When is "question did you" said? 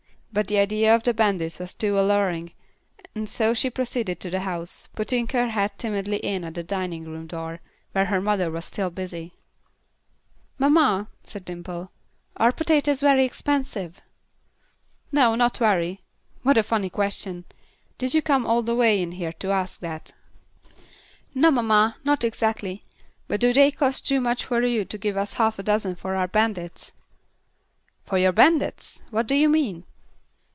16.89-18.21